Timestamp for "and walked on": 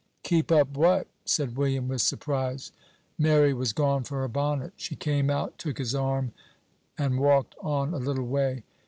6.97-7.93